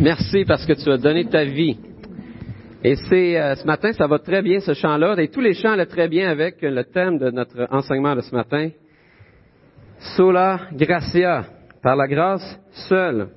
[0.00, 1.78] Merci parce que tu as donné ta vie.
[2.82, 5.70] Et c'est euh, ce matin, ça va très bien ce chant-là, et tous les chants
[5.70, 8.70] allaient très bien avec le thème de notre enseignement de ce matin.
[10.16, 11.44] Sola gratia,
[11.80, 13.28] par la grâce seule.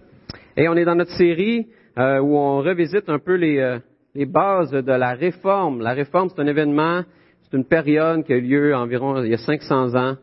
[0.58, 1.68] Et on est dans notre série
[2.00, 3.78] euh, où on revisite un peu les, euh,
[4.16, 5.82] les bases de la réforme.
[5.82, 7.04] La réforme, c'est un événement,
[7.44, 10.16] c'est une période qui a eu lieu environ il y a 500 ans,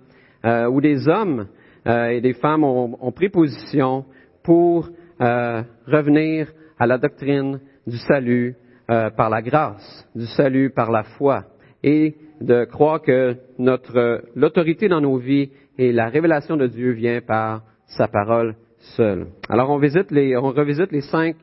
[0.45, 1.47] euh, où des hommes
[1.87, 4.05] euh, et des femmes ont, ont pris position
[4.43, 4.91] pour
[5.21, 8.57] euh, revenir à la doctrine du salut
[8.91, 11.45] euh, par la grâce, du salut par la foi,
[11.83, 17.21] et de croire que notre l'autorité dans nos vies et la révélation de Dieu vient
[17.21, 18.57] par sa parole
[18.97, 19.29] seule.
[19.49, 21.37] Alors on visite les, on revisite les cinq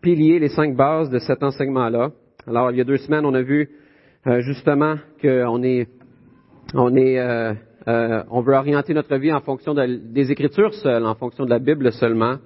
[0.00, 2.10] piliers, les cinq bases de cet enseignement-là.
[2.46, 3.70] Alors il y a deux semaines, on a vu
[4.26, 5.88] euh, justement qu'on est,
[6.74, 7.54] on est, euh,
[7.88, 11.50] euh, on veut orienter notre vie en fonction de, des Écritures seules, en fonction de
[11.50, 12.36] la Bible seulement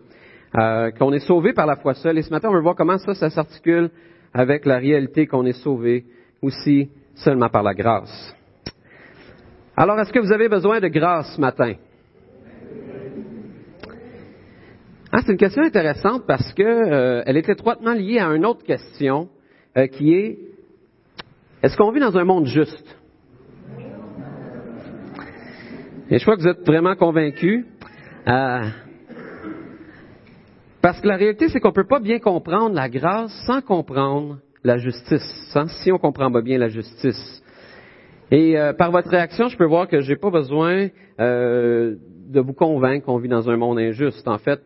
[0.54, 2.18] euh, qu'on est sauvé par la foi seule.
[2.18, 3.90] Et ce matin, on veut voir comment ça, s'articule
[4.32, 6.04] avec la réalité qu'on est sauvé
[6.42, 8.34] aussi seulement par la grâce.
[9.76, 11.74] Alors, est-ce que vous avez besoin de grâce ce matin?
[15.12, 18.64] Ah, c'est une question intéressante parce que euh, elle est étroitement liée à une autre
[18.64, 19.28] question
[19.76, 20.38] euh, qui est
[21.62, 22.96] est-ce qu'on vit dans un monde juste?
[26.10, 27.64] Et je crois que vous êtes vraiment convaincus.
[28.28, 28.60] Euh,
[30.86, 34.38] parce que la réalité, c'est qu'on ne peut pas bien comprendre la grâce sans comprendre
[34.62, 37.42] la justice, sans, si on comprend pas bien la justice.
[38.30, 40.86] Et euh, par votre réaction, je peux voir que je n'ai pas besoin
[41.18, 41.96] euh,
[42.28, 44.28] de vous convaincre qu'on vit dans un monde injuste.
[44.28, 44.60] En fait,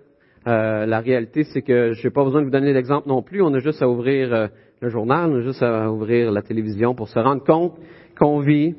[0.46, 3.40] euh, la réalité, c'est que je n'ai pas besoin de vous donner l'exemple non plus.
[3.40, 4.48] On a juste à ouvrir euh,
[4.82, 7.78] le journal, on a juste à ouvrir la télévision pour se rendre compte
[8.18, 8.74] qu'on vit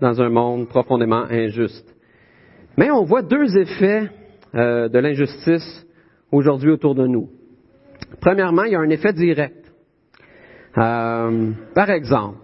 [0.00, 1.94] dans un monde profondément injuste.
[2.78, 4.08] Mais on voit deux effets
[4.54, 5.85] euh, de l'injustice
[6.36, 7.28] aujourd'hui autour de nous.
[8.20, 9.72] Premièrement, il y a un effet direct.
[10.76, 12.38] Euh, par exemple,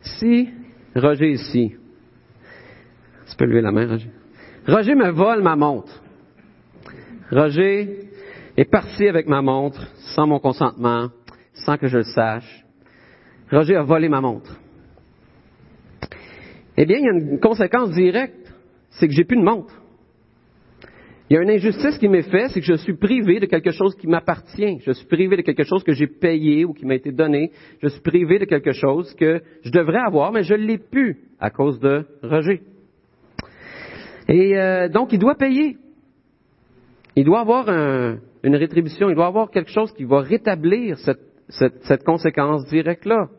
[0.00, 0.48] si
[0.94, 1.74] Roger ici,
[3.28, 4.10] tu peux lever la main, Roger.
[4.66, 6.02] Roger me vole ma montre.
[7.30, 8.08] Roger
[8.56, 9.80] est parti avec ma montre
[10.14, 11.08] sans mon consentement,
[11.54, 12.64] sans que je le sache.
[13.50, 14.58] Roger a volé ma montre.
[16.76, 18.54] Eh bien, il y a une conséquence directe,
[18.90, 19.81] c'est que j'ai plus de montre.
[21.32, 23.70] Il y a une injustice qui m'est faite, c'est que je suis privé de quelque
[23.70, 24.80] chose qui m'appartient.
[24.84, 27.52] Je suis privé de quelque chose que j'ai payé ou qui m'a été donné.
[27.82, 31.48] Je suis privé de quelque chose que je devrais avoir, mais je l'ai plus à
[31.48, 32.60] cause de Roger.
[34.28, 35.78] Et euh, donc, il doit payer.
[37.16, 39.08] Il doit avoir un, une rétribution.
[39.08, 43.30] Il doit avoir quelque chose qui va rétablir cette, conséquence directe-là.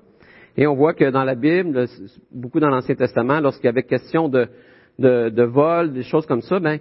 [0.58, 1.86] Et on voit que dans la Bible,
[2.32, 4.48] beaucoup dans l'Ancien Testament, lorsqu'il y avait question de,
[4.98, 6.80] de, de vol, des choses comme ça, ben,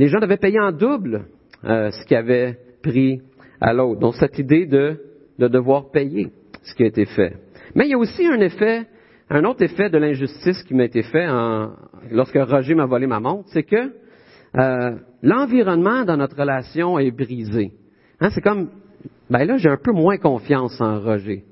[0.00, 1.26] les gens devaient payer en double
[1.62, 3.20] euh, ce qu'ils avaient pris
[3.60, 4.00] à l'autre.
[4.00, 4.98] Donc cette idée de,
[5.38, 6.30] de devoir payer
[6.62, 7.36] ce qui a été fait.
[7.74, 8.86] Mais il y a aussi un effet,
[9.28, 11.72] un autre effet de l'injustice qui m'a été fait en,
[12.10, 13.92] lorsque Roger m'a volé ma montre, c'est que
[14.56, 17.72] euh, l'environnement dans notre relation est brisé.
[18.20, 18.70] Hein, c'est comme,
[19.28, 21.44] ben là, j'ai un peu moins confiance en Roger.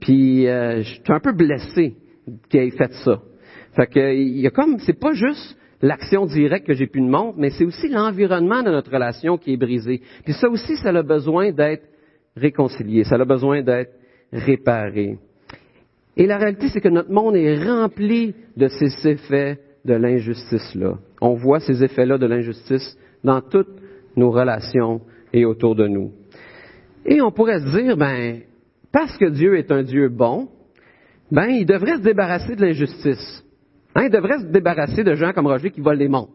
[0.00, 1.96] Puis, euh, je suis un peu blessé
[2.48, 3.20] qu'il ait fait ça.
[3.74, 7.06] Fait que, il y a comme, c'est pas juste l'action directe que j'ai pu de
[7.06, 10.02] montre, mais c'est aussi l'environnement de notre relation qui est brisé.
[10.24, 11.84] Puis ça aussi, ça a besoin d'être
[12.36, 13.92] réconcilié, ça a besoin d'être
[14.32, 15.18] réparé.
[16.16, 20.98] Et la réalité, c'est que notre monde est rempli de ces effets de l'injustice-là.
[21.20, 23.80] On voit ces effets-là de l'injustice dans toutes
[24.16, 25.00] nos relations
[25.32, 26.12] et autour de nous.
[27.06, 28.40] Et on pourrait se dire, ben,
[28.92, 30.48] parce que Dieu est un Dieu bon,
[31.30, 33.44] ben, il devrait se débarrasser de l'injustice.
[33.94, 36.28] Hein, il devrait se débarrasser de gens comme Roger qui volent les monts.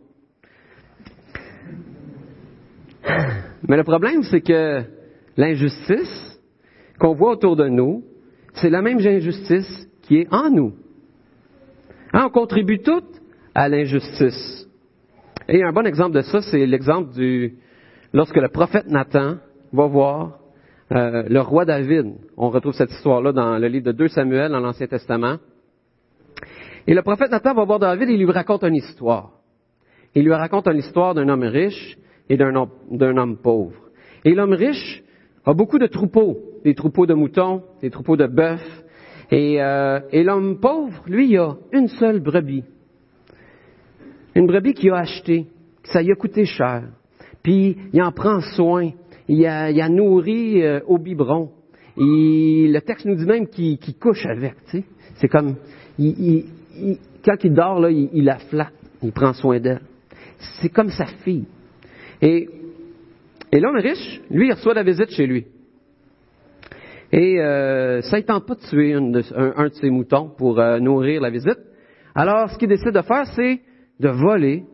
[3.67, 4.81] Mais le problème, c'est que
[5.37, 6.39] l'injustice
[6.99, 8.03] qu'on voit autour de nous,
[8.53, 10.73] c'est la même injustice qui est en nous.
[12.13, 13.21] Hein, on contribue toutes
[13.53, 14.67] à l'injustice.
[15.47, 17.55] Et un bon exemple de ça, c'est l'exemple du
[18.13, 19.35] lorsque le prophète Nathan
[19.73, 20.39] va voir
[20.91, 22.15] euh, le roi David.
[22.37, 25.37] On retrouve cette histoire-là dans le livre de 2 Samuel dans l'Ancien Testament.
[26.87, 29.31] Et le prophète Nathan va voir David et il lui raconte une histoire.
[30.13, 31.97] Il lui raconte une histoire d'un homme riche
[32.29, 33.75] et d'un homme, pauvre.
[34.23, 35.03] Et l'homme riche
[35.45, 38.83] a beaucoup de troupeaux, des troupeaux de moutons, des troupeaux de bœufs.
[39.31, 42.63] Et, euh, et l'homme pauvre, lui, il a une seule brebis.
[44.35, 45.47] Une brebis qu'il a achetée,
[45.83, 46.83] ça lui a coûté cher.
[47.43, 48.91] Puis il en prend soin.
[49.27, 51.51] Il a, a nourri euh, au biberon.
[51.97, 54.55] Et le texte nous dit même qu'il couche avec.
[54.65, 54.83] Tu sais.
[55.15, 55.55] C'est comme,
[55.97, 56.45] il, il,
[57.23, 58.73] quand il dort, là, il, la flatte,
[59.03, 59.81] il prend soin d'elle.
[60.61, 61.45] C'est comme sa fille.
[62.21, 62.49] Et
[63.51, 65.45] Et l'homme riche, lui, il reçoit la visite chez lui.
[67.11, 71.21] Et euh, ça ne tente pas de tuer un, de ses moutons pour euh, nourrir
[71.21, 71.59] la visite.
[72.13, 73.61] Alors, ce qu'il décide de faire, c'est
[73.99, 74.65] de voler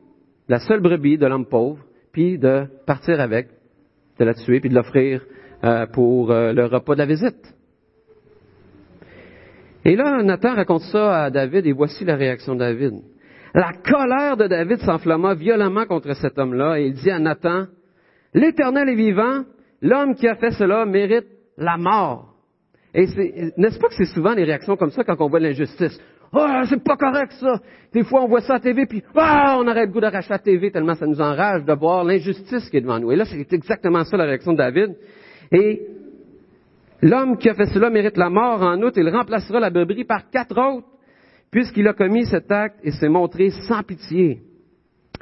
[0.47, 3.47] la seule brebis de l'homme pauvre, puis de partir avec,
[4.19, 5.23] de la tuer, puis de l'offrir
[5.63, 7.53] euh, pour euh, le repas de la visite.
[9.85, 12.93] Et là, Nathan raconte ça à David, et voici la réaction de David.
[13.53, 17.65] La colère de David s'enflamma violemment contre cet homme-là, et il dit à Nathan,
[18.33, 19.43] L'Éternel est vivant,
[19.81, 22.33] l'homme qui a fait cela mérite la mort.
[22.93, 23.05] Et
[23.57, 25.99] n'est-ce pas que c'est souvent les réactions comme ça quand on voit l'injustice?
[26.33, 27.59] Oh, c'est pas correct ça.
[27.93, 30.39] Des fois, on voit ça à TV, puis ah, on aurait le goût d'arracher la
[30.39, 33.11] TV tellement ça nous enrage de voir l'injustice qui est devant nous.
[33.11, 34.95] Et là, c'est exactement ça la réaction de David.
[35.51, 35.81] Et
[37.01, 38.61] l'homme qui a fait cela mérite la mort.
[38.61, 40.87] En outre, il remplacera la brebis par quatre autres,
[41.49, 44.41] puisqu'il a commis cet acte et s'est montré sans pitié.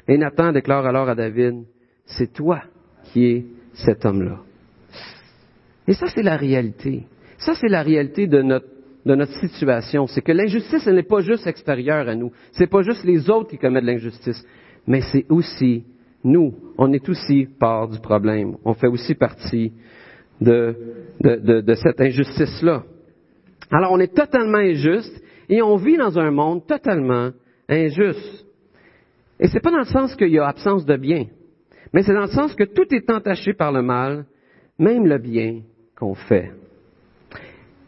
[0.08, 1.64] Et Nathan déclare alors à David,
[2.06, 2.62] c'est toi
[3.06, 4.40] qui es cet homme-là.
[5.88, 7.08] Et ça, c'est la réalité.
[7.38, 8.68] Ça, c'est la réalité de notre,
[9.06, 10.08] de notre situation.
[10.08, 12.32] C'est que l'injustice, elle n'est pas juste extérieure à nous.
[12.52, 14.46] C'est pas juste les autres qui commettent l'injustice.
[14.86, 15.86] Mais c'est aussi
[16.24, 16.54] nous.
[16.78, 18.58] On est aussi part du problème.
[18.66, 19.72] On fait aussi partie
[20.42, 20.76] de,
[21.22, 22.84] de, de, cette injustice-là.
[23.72, 27.32] Alors, on est totalement injuste et on vit dans un monde totalement
[27.68, 28.46] injuste.
[29.40, 31.26] Et c'est pas dans le sens qu'il y a absence de bien,
[31.94, 34.26] mais c'est dans le sens que tout est entaché par le mal,
[34.78, 35.62] même le bien
[35.98, 36.52] qu'on fait.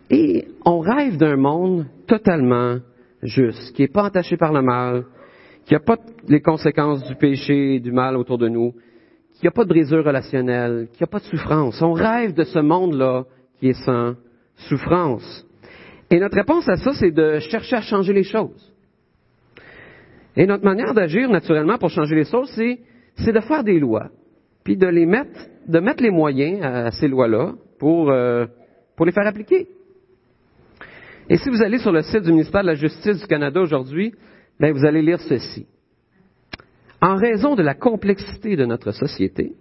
[0.09, 2.79] Et on rêve d'un monde totalement
[3.23, 5.05] juste, qui n'est pas entaché par le mal,
[5.65, 8.73] qui n'a pas les conséquences du péché et du mal autour de nous,
[9.41, 11.81] qui n'a pas de brisure relationnelle, qui n'a pas de souffrance.
[11.81, 13.25] On rêve de ce monde-là
[13.59, 14.13] qui est sans
[14.69, 15.47] souffrance.
[16.11, 18.71] Et notre réponse à ça, c'est de chercher à changer les choses.
[20.37, 24.09] Et notre manière d'agir, naturellement, pour changer les choses, c'est, de faire des lois,
[24.63, 28.45] puis de les mettre, de mettre les moyens à, ces lois-là pour, euh,
[28.95, 29.67] pour les faire appliquer.
[31.29, 34.13] Et si vous allez sur le site du ministère de la Justice du Canada aujourd'hui,
[34.59, 35.65] ben vous allez lire ceci.
[37.01, 39.53] En raison de la complexité de notre société,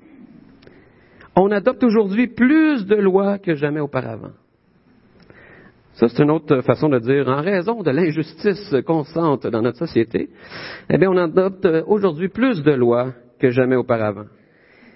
[1.35, 4.33] on adopte aujourd'hui plus de lois que jamais auparavant.
[5.95, 10.29] Ça, c'est une autre façon de dire, en raison de l'injustice constante dans notre société,
[10.91, 14.27] eh bien, on adopte aujourd'hui plus de lois que jamais auparavant.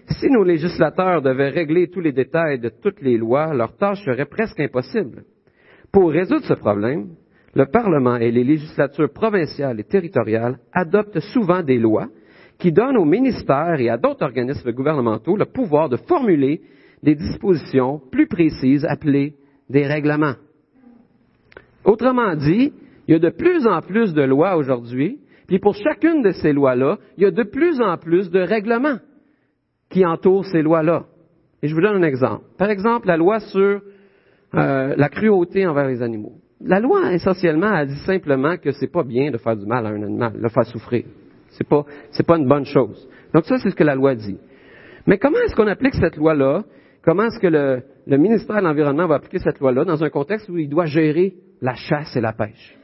[0.09, 4.27] Si nos législateurs devaient régler tous les détails de toutes les lois, leur tâche serait
[4.27, 5.25] presque impossible.
[5.91, 7.09] Pour résoudre ce problème,
[7.55, 12.09] le Parlement et les législatures provinciales et territoriales adoptent souvent des lois
[12.65, 16.63] qui donnent aux ministères et à d'autres organismes gouvernementaux le pouvoir de formuler
[17.03, 19.35] des dispositions plus précises appelées
[19.69, 20.37] des règlements.
[21.85, 22.73] Autrement dit,
[23.07, 26.55] il y a de plus en plus de lois aujourd'hui, puis pour chacune de ces
[26.55, 28.97] lois-là, il y a de plus en plus de règlements
[29.91, 31.05] qui entourent ces lois-là.
[31.63, 32.47] Et je vous donne un exemple.
[32.57, 33.83] Par exemple, la loi sur
[34.55, 36.39] euh, la cruauté envers les animaux.
[36.63, 39.91] La loi, essentiellement, a dit simplement que c'est pas bien de faire du mal à
[39.91, 41.05] un animal, de le faire souffrir.
[41.57, 43.09] C'est pas, c'est pas une bonne chose.
[43.33, 44.39] Donc ça, c'est ce que la loi dit.
[45.07, 46.65] Mais comment est-ce qu'on applique cette loi-là?
[47.05, 50.57] Comment est-ce que le, ministère de l'Environnement va appliquer cette loi-là dans un contexte où
[50.57, 52.77] il doit gérer la chasse et la pêche?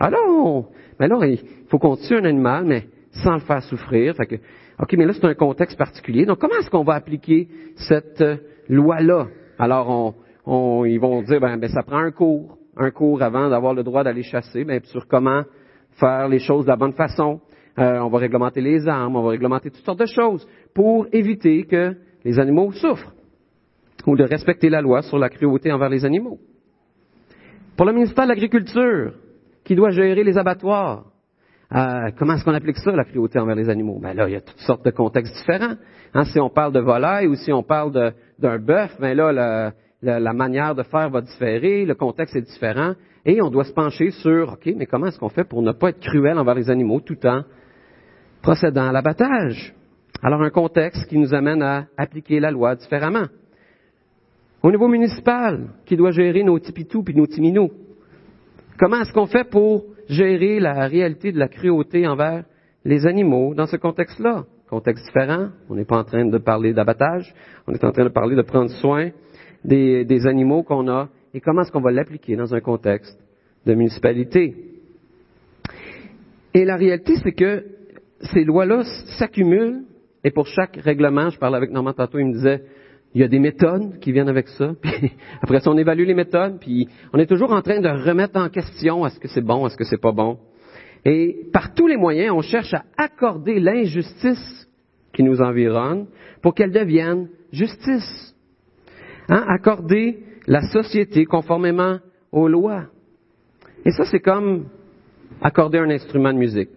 [0.00, 1.38] Alors, mais là, il
[1.68, 2.86] faut qu'on tue un animal, mais
[3.22, 4.14] sans le faire souffrir.
[4.16, 4.34] Fait que,
[4.78, 6.26] OK, mais là, c'est un contexte particulier.
[6.26, 8.36] Donc, comment est-ce qu'on va appliquer cette euh,
[8.68, 9.28] loi-là?
[9.58, 13.72] Alors, on, ils vont dire, ben, ben, ça prend un cours, un cours avant d'avoir
[13.72, 15.44] le droit d'aller chasser, ben, sur comment
[15.92, 17.40] faire les choses de la bonne façon.
[17.78, 21.64] Euh, on va réglementer les armes, on va réglementer toutes sortes de choses pour éviter
[21.64, 23.12] que les animaux souffrent
[24.06, 26.38] ou de respecter la loi sur la cruauté envers les animaux.
[27.76, 29.12] Pour le ministère de l'Agriculture,
[29.64, 31.04] qui doit gérer les abattoirs,
[31.74, 33.98] euh, comment est-ce qu'on applique ça, la cruauté envers les animaux?
[34.00, 35.74] Ben là, il y a toutes sortes de contextes différents.
[36.14, 40.32] Hein, si on parle de volaille ou si on parle d'un bœuf, ben là, la,
[40.32, 44.52] manière de faire va différer, le contexte est différent, et on doit se pencher sur,
[44.52, 47.26] OK, mais comment est-ce qu'on fait pour ne pas être cruel envers les animaux tout
[47.26, 47.42] en
[48.46, 49.74] procédant à l'abattage?
[50.22, 53.26] Alors, un contexte qui nous amène à appliquer la loi différemment.
[54.62, 57.72] Au niveau municipal, qui doit gérer nos tipitous et nos timinous,
[58.78, 62.44] comment est-ce qu'on fait pour gérer la réalité de la cruauté envers
[62.84, 64.44] les animaux dans ce contexte-là?
[64.70, 67.34] Contexte différent, on n'est pas en train de parler d'abattage,
[67.66, 69.10] on est en train de parler de prendre soin
[69.64, 73.18] des, animaux qu'on a et comment est-ce qu'on va l'appliquer dans un contexte
[73.66, 74.54] de municipalité?
[76.54, 77.75] Et la réalité, c'est que
[78.20, 78.82] ces lois-là
[79.18, 79.84] s'accumulent
[80.24, 82.62] et pour chaque règlement, je parlais avec Normand tantôt, il me disait,
[83.14, 84.72] il y a des méthodes qui viennent avec ça.
[84.82, 88.38] Puis après ça, on évalue les méthodes, puis on est toujours en train de remettre
[88.38, 90.38] en question est-ce que c'est bon, est-ce que c'est pas bon?
[91.04, 94.68] Et par tous les moyens, on cherche à accorder l'injustice
[95.12, 96.06] qui nous environne
[96.42, 98.34] pour qu'elle devienne justice.
[99.28, 99.44] Hein?
[99.48, 102.00] Accorder la société conformément
[102.32, 102.86] aux lois.
[103.84, 104.66] Et ça, c'est comme
[105.40, 106.70] accorder un instrument de musique.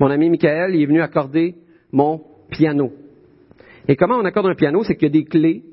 [0.00, 1.56] Mon ami Michael, il est venu accorder
[1.90, 2.92] mon piano.
[3.88, 4.84] Et comment on accorde un piano?
[4.84, 5.64] C'est qu'il y a des clés,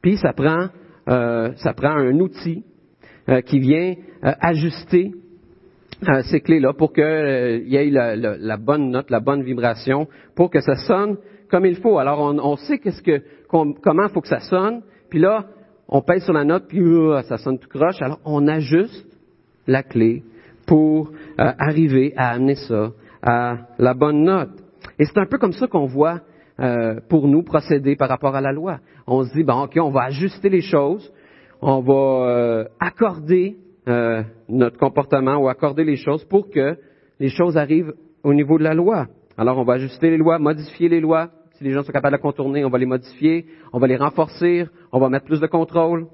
[0.00, 0.68] puis ça prend,
[1.08, 2.64] euh, ça prend un outil
[3.28, 5.12] euh, qui vient euh, ajuster
[6.24, 7.04] ces clés-là pour qu'il
[7.66, 11.16] y ait la, bonne note, la bonne vibration, pour que ça sonne
[11.50, 11.98] comme il faut.
[11.98, 15.46] Alors on, sait qu'est-ce que, comment il faut que ça sonne, puis là,
[15.88, 16.82] on pèse sur la note, puis
[17.28, 18.02] ça sonne tout croche.
[18.02, 19.06] Alors on ajuste
[19.66, 20.24] la clé
[20.66, 22.92] pour arriver à amener ça
[23.24, 24.50] à la bonne note.
[24.98, 26.20] Et c'est un peu comme ça qu'on voit
[26.60, 28.78] euh, pour nous procéder par rapport à la loi.
[29.06, 31.12] On se dit, bon, ok, on va ajuster les choses,
[31.62, 33.56] on va euh, accorder
[33.88, 36.76] euh, notre comportement ou accorder les choses pour que
[37.18, 39.06] les choses arrivent au niveau de la loi.
[39.36, 41.30] Alors, on va ajuster les lois, modifier les lois.
[41.54, 44.66] Si les gens sont capables de contourner, on va les modifier, on va les renforcer,
[44.92, 46.06] on va mettre plus de contrôle.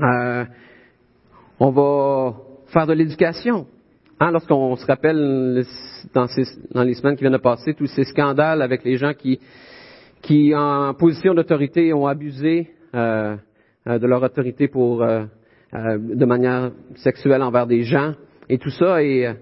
[0.00, 2.34] on va
[2.66, 3.66] faire de l'éducation.
[4.20, 5.64] Hein, lorsqu'on se rappelle
[6.14, 9.40] dans, les semaines qui viennent de passer, tous ces scandales avec les gens qui,
[10.22, 13.36] qui en position d'autorité, ont abusé euh,
[13.88, 15.24] euh, de leur autorité pour, euh,
[15.72, 18.12] de manière sexuelle envers des gens,
[18.48, 19.34] et tout ça, et,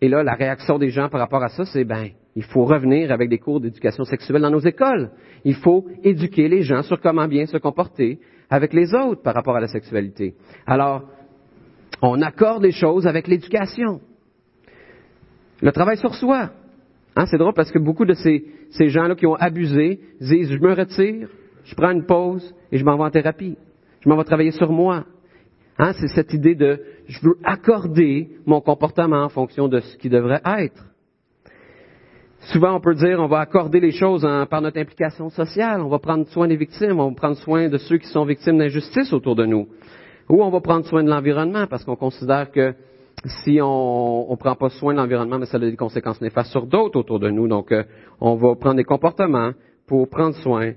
[0.00, 3.10] et là, la réaction des gens par rapport à ça, c'est ben, il faut revenir
[3.10, 5.10] avec des cours d'éducation sexuelle dans nos écoles.
[5.44, 9.56] Il faut éduquer les gens sur comment bien se comporter avec les autres par rapport
[9.56, 10.34] à la sexualité.
[10.66, 11.02] Alors,
[12.00, 14.00] on accorde les choses avec l'éducation.
[15.62, 16.50] Le travail sur soi.
[17.16, 20.58] Hein, c'est drôle parce que beaucoup de ces, ces gens-là qui ont abusé disent, je
[20.58, 21.28] me retire,
[21.64, 23.56] je prends une pause et je m'en vais en thérapie.
[24.00, 25.04] Je m'en vais travailler sur moi.
[25.78, 30.08] Hein, c'est cette idée de, je veux accorder mon comportement en fonction de ce qui
[30.08, 30.84] devrait être.
[32.52, 35.82] Souvent, on peut dire, on va accorder les choses par notre implication sociale.
[35.82, 38.58] On va prendre soin des victimes, on va prendre soin de ceux qui sont victimes
[38.58, 39.68] d'injustice autour de nous.
[40.28, 42.74] Ou on va prendre soin de l'environnement parce qu'on considère que
[43.24, 46.66] si on ne prend pas soin de l'environnement, mais ça a des conséquences néfastes sur
[46.66, 47.48] d'autres autour de nous.
[47.48, 47.84] Donc, euh,
[48.20, 49.52] on va prendre des comportements
[49.86, 50.72] pour prendre soin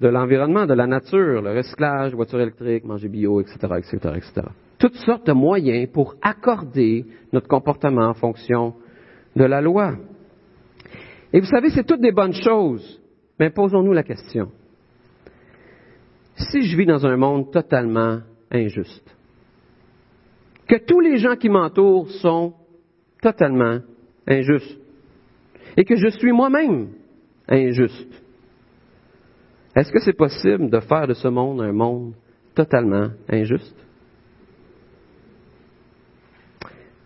[0.00, 4.48] de l'environnement, de la nature, le recyclage, voiture électrique, manger bio, etc., etc., etc.
[4.78, 8.74] Toutes sortes de moyens pour accorder notre comportement en fonction
[9.36, 9.94] de la loi.
[11.32, 13.00] Et vous savez, c'est toutes des bonnes choses.
[13.38, 14.50] Mais posons-nous la question.
[16.36, 18.20] Si je vis dans un monde totalement
[18.50, 19.13] injuste,
[20.74, 22.52] que tous les gens qui m'entourent sont
[23.22, 23.78] totalement
[24.26, 24.80] injustes
[25.76, 26.88] et que je suis moi-même
[27.48, 28.22] injuste.
[29.76, 32.14] Est-ce que c'est possible de faire de ce monde un monde
[32.56, 33.76] totalement injuste?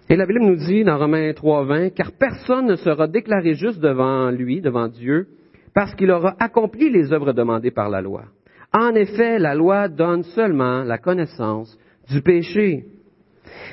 [0.08, 4.30] Et la Bible nous dit dans Romains 3.20, car personne ne sera déclaré juste devant
[4.30, 5.26] lui, devant Dieu,
[5.74, 8.24] parce qu'il aura accompli les œuvres demandées par la loi.
[8.72, 12.86] En effet, la loi donne seulement la connaissance du péché.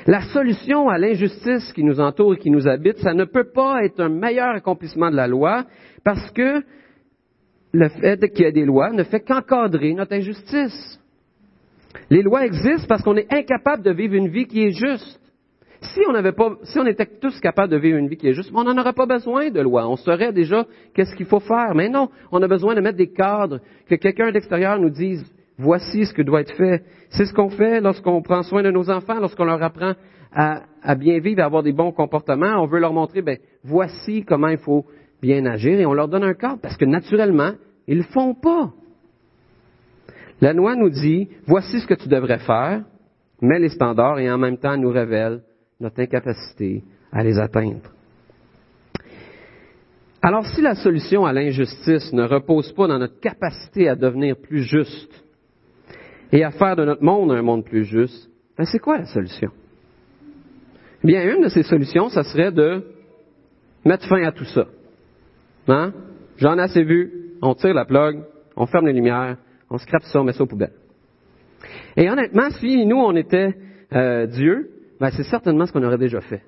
[0.06, 3.84] La solution à l'injustice qui nous entoure et qui nous habite, ça ne peut pas
[3.84, 5.64] être un meilleur accomplissement de la loi
[6.04, 6.62] parce que
[7.72, 11.00] le fait qu'il y ait des lois ne fait qu'encadrer notre injustice.
[12.10, 15.20] Les lois existent parce qu'on est incapable de vivre une vie qui est juste.
[15.80, 18.32] Si on n'avait pas, si on était tous capables de vivre une vie qui est
[18.32, 19.88] juste, on n'en aurait pas besoin de lois.
[19.88, 20.64] On saurait déjà
[20.94, 21.74] qu'est-ce qu'il faut faire.
[21.74, 25.24] Mais non, on a besoin de mettre des cadres, que quelqu'un d'extérieur nous dise,
[25.58, 26.82] Voici ce que doit être fait.
[27.10, 29.94] C'est ce qu'on fait lorsqu'on prend soin de nos enfants, lorsqu'on leur apprend
[30.32, 32.62] à, bien vivre, à avoir des bons comportements.
[32.62, 34.84] On veut leur montrer, ben, voici comment il faut
[35.22, 37.52] bien agir et on leur donne un cadre parce que naturellement,
[37.86, 38.70] ils le font pas.
[40.42, 42.82] La loi nous dit, voici ce que tu devrais faire,
[43.40, 45.40] met les standards et en même temps nous révèle
[45.80, 47.90] notre incapacité à les atteindre.
[50.20, 54.64] Alors si la solution à l'injustice ne repose pas dans notre capacité à devenir plus
[54.64, 55.25] juste,
[56.32, 59.50] et à faire de notre monde un monde plus juste, ben c'est quoi la solution?
[61.04, 62.82] Bien, une de ces solutions, ça serait de
[63.84, 64.66] mettre fin à tout ça.
[65.68, 65.92] Hein?
[66.38, 68.22] J'en ai assez vu, on tire la plug,
[68.56, 69.36] on ferme les lumières,
[69.70, 70.72] on scrape ça, on met ça aux poubelles.
[71.96, 73.54] Et honnêtement, si nous, on était
[73.92, 76.42] euh, Dieu, ben c'est certainement ce qu'on aurait déjà fait.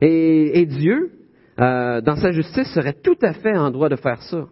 [0.00, 1.12] Et, Dieu,
[1.58, 4.46] euh, dans sa justice, serait tout à fait en droit de faire ça.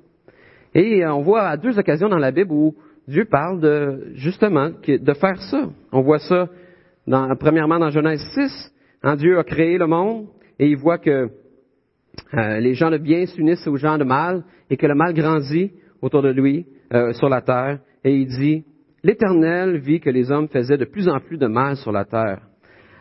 [0.75, 2.75] Et on voit à deux occasions dans la Bible où
[3.09, 5.69] Dieu parle de, justement, de faire ça.
[5.91, 6.49] On voit ça,
[7.07, 8.73] dans, premièrement, dans Genèse 6.
[9.03, 10.27] Hein, Dieu a créé le monde
[10.59, 11.29] et il voit que
[12.35, 15.73] euh, les gens de bien s'unissent aux gens de mal et que le mal grandit
[16.01, 17.81] autour de lui euh, sur la terre.
[18.05, 18.65] Et il dit,
[19.03, 22.43] l'Éternel vit que les hommes faisaient de plus en plus de mal sur la terre.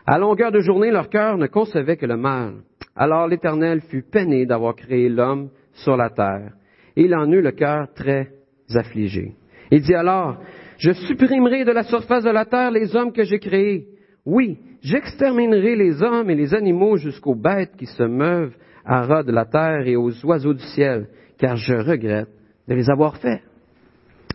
[0.04, 2.54] À longueur de journée, leur cœur ne concevait que le mal.
[2.96, 6.52] Alors l'Éternel fut peiné d'avoir créé l'homme sur la terre.
[6.96, 8.28] Et il en eut le cœur très
[8.74, 9.34] affligé.
[9.72, 10.36] Il dit alors,
[10.76, 13.86] je supprimerai de la surface de la terre les hommes que j'ai créés.
[14.26, 19.32] Oui, j'exterminerai les hommes et les animaux jusqu'aux bêtes qui se meuvent à ras de
[19.32, 22.28] la terre et aux oiseaux du ciel, car je regrette
[22.68, 23.40] de les avoir faits.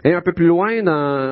[0.03, 0.71] Et un peu plus loin,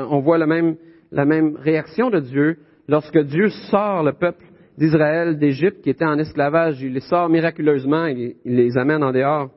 [0.07, 2.57] on voit la même, réaction de Dieu
[2.87, 4.45] lorsque Dieu sort le peuple
[4.77, 6.79] d'Israël d'Égypte qui était en esclavage.
[6.79, 9.49] Il les sort miraculeusement, il, il les amène en dehors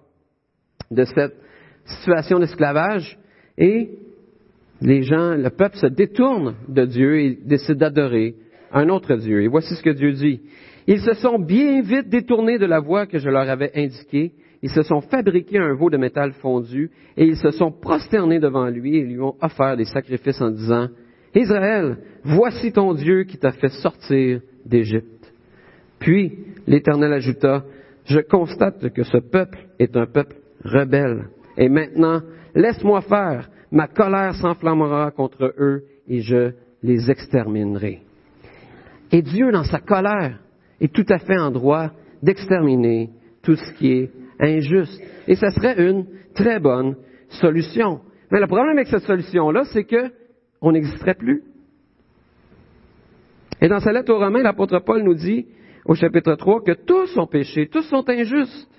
[0.91, 1.35] de cette
[1.85, 3.19] situation d'esclavage
[3.59, 3.91] et
[4.81, 8.35] les gens, le peuple se détourne de Dieu et décide d'adorer
[8.73, 9.43] un autre Dieu.
[9.43, 10.41] Et voici ce que Dieu dit.
[10.87, 14.33] Ils se sont bien vite détournés de la voie que je leur avais indiquée.
[14.63, 18.69] Ils se sont fabriqués un veau de métal fondu et ils se sont prosternés devant
[18.69, 20.89] lui et lui ont offert des sacrifices en disant,
[21.35, 25.33] Israël, voici ton Dieu qui t'a fait sortir d'Égypte.
[25.99, 27.65] Puis l'Éternel ajouta,
[28.07, 31.29] je constate que ce peuple est un peuple rebelle.
[31.57, 32.23] Et maintenant,
[32.55, 38.03] laisse-moi faire, ma colère s'enflammera contre eux et je les exterminerai.
[39.13, 40.39] Et Dieu, dans sa colère,
[40.81, 41.91] est tout à fait en droit
[42.23, 43.11] d'exterminer
[43.43, 44.11] tout ce qui est
[44.41, 45.01] injuste.
[45.27, 46.97] Et ce serait une très bonne
[47.29, 48.01] solution.
[48.31, 50.11] Mais le problème avec cette solution-là, c'est que
[50.61, 51.43] on n'existerait plus.
[53.61, 55.47] Et dans sa lettre aux Romains, l'apôtre Paul nous dit,
[55.85, 58.71] au chapitre 3, que tous ont péché, tous sont injustes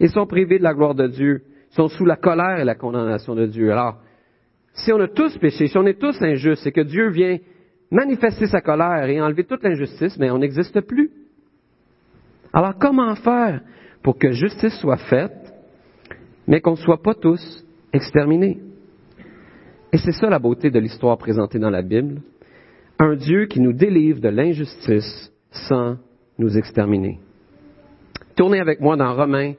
[0.00, 3.34] et sont privés de la gloire de Dieu, sont sous la colère et la condamnation
[3.34, 3.70] de Dieu.
[3.72, 3.98] Alors,
[4.78, 7.38] si on a tous péché, si on est tous injustes, c'est que Dieu vient
[7.90, 11.10] manifester sa colère et enlever toute l'injustice, mais on n'existe plus.
[12.52, 13.62] Alors comment faire
[14.02, 15.52] pour que justice soit faite,
[16.46, 18.58] mais qu'on ne soit pas tous exterminés?
[19.92, 22.20] Et c'est ça la beauté de l'histoire présentée dans la Bible.
[22.98, 25.96] Un Dieu qui nous délivre de l'injustice sans
[26.38, 27.18] nous exterminer.
[28.36, 29.54] Tournez avec moi dans Romains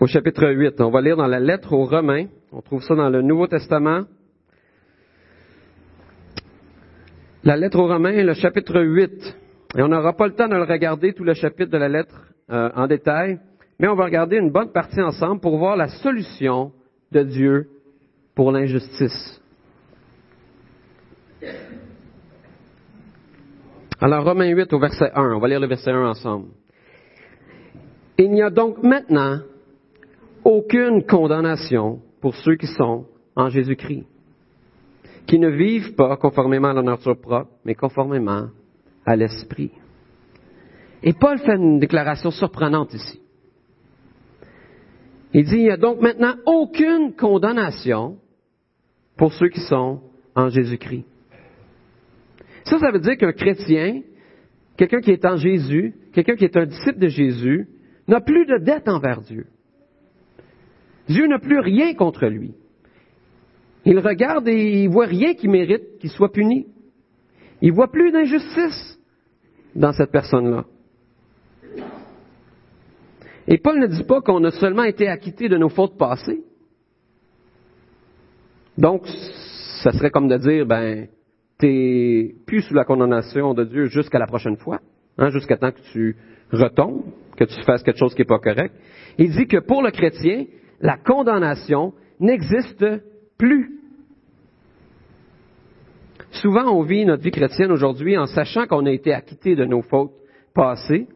[0.00, 0.80] au chapitre 8.
[0.80, 2.26] On va lire dans la lettre aux Romains.
[2.52, 4.02] On trouve ça dans le Nouveau Testament.
[7.44, 9.36] La lettre aux Romains, le chapitre 8.
[9.76, 12.20] Et on n'aura pas le temps de le regarder, tout le chapitre de la lettre
[12.50, 13.38] euh, en détail,
[13.78, 16.72] mais on va regarder une bonne partie ensemble pour voir la solution
[17.12, 17.68] de Dieu
[18.34, 19.40] pour l'injustice.
[24.00, 26.48] Alors, Romains 8 au verset 1, on va lire le verset 1 ensemble.
[28.18, 29.38] Il n'y a donc maintenant
[30.42, 33.06] aucune condamnation pour ceux qui sont
[33.36, 34.06] en Jésus-Christ,
[35.26, 38.48] qui ne vivent pas conformément à la nature propre, mais conformément
[39.06, 39.70] à l'Esprit.
[41.02, 43.20] Et Paul fait une déclaration surprenante ici.
[45.32, 48.18] Il dit, il n'y a donc maintenant aucune condamnation
[49.16, 50.00] pour ceux qui sont
[50.34, 51.06] en Jésus-Christ.
[52.64, 54.02] Ça, ça veut dire qu'un chrétien,
[54.76, 57.68] quelqu'un qui est en Jésus, quelqu'un qui est un disciple de Jésus,
[58.08, 59.46] n'a plus de dette envers Dieu.
[61.10, 62.54] Dieu n'a plus rien contre lui.
[63.84, 66.68] Il regarde et il voit rien qui mérite qu'il soit puni.
[67.60, 68.98] Il voit plus d'injustice
[69.74, 70.64] dans cette personne-là.
[73.48, 76.44] Et Paul ne dit pas qu'on a seulement été acquitté de nos fautes passées,
[78.78, 79.06] donc,
[79.82, 81.08] ça serait comme de dire, ben,
[81.58, 84.78] t'es plus sous la condamnation de Dieu jusqu'à la prochaine fois,
[85.18, 86.16] hein, jusqu'à temps que tu
[86.50, 87.02] retombes,
[87.36, 88.74] que tu fasses quelque chose qui n'est pas correct.
[89.18, 90.46] Il dit que pour le chrétien,
[90.80, 92.86] la condamnation n'existe
[93.38, 93.80] plus.
[96.30, 99.82] Souvent, on vit notre vie chrétienne aujourd'hui en sachant qu'on a été acquitté de nos
[99.82, 100.12] fautes
[100.54, 101.08] passées,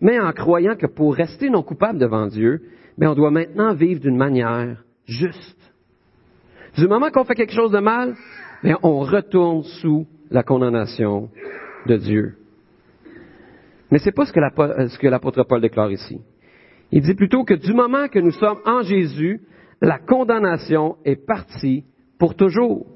[0.00, 2.60] mais en croyant que pour rester non coupable devant Dieu,
[2.98, 5.56] ben, on doit maintenant vivre d'une manière juste.
[6.76, 8.14] Du moment qu'on fait quelque chose de mal,
[8.62, 11.30] bien, on retourne sous la condamnation
[11.86, 12.34] de Dieu.
[13.90, 16.20] Mais ce n'est pas ce que l'apôtre Paul déclare ici.
[16.92, 19.40] Il dit plutôt que du moment que nous sommes en Jésus,
[19.80, 21.84] la condamnation est partie
[22.18, 22.86] pour toujours.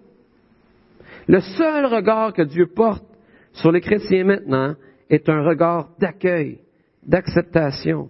[1.26, 3.04] Le seul regard que Dieu porte
[3.52, 4.74] sur les chrétiens maintenant
[5.08, 6.60] est un regard d'accueil,
[7.02, 8.08] d'acceptation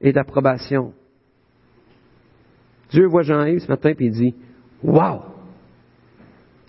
[0.00, 0.92] et d'approbation.
[2.90, 4.34] Dieu voit Jean-Yves ce matin et il dit,
[4.82, 5.22] Wow!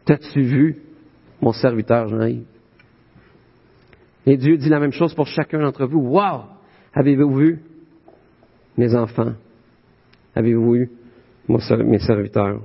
[0.05, 0.77] T'as-tu vu
[1.41, 2.45] mon serviteur Jean-Yves?
[4.25, 5.99] Et Dieu dit la même chose pour chacun d'entre vous.
[5.99, 6.43] Wow!
[6.93, 7.59] Avez-vous vu
[8.77, 9.33] mes enfants?
[10.35, 10.91] Avez-vous vu
[11.47, 12.61] mes serviteurs?